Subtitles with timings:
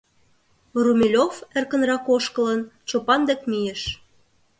[0.83, 3.81] Румелёв, эркынрак ошкылын, Чопан дек мийыш.